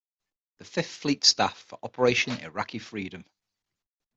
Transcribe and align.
Fifth 0.63 0.89
Fleet 0.95 1.23
staff 1.23 1.59
for 1.59 1.77
Operation 1.83 2.31
Iraqi 2.39 2.79
Freedom. 2.79 3.23